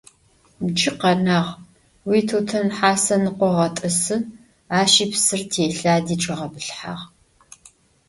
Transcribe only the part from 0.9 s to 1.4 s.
khenağ: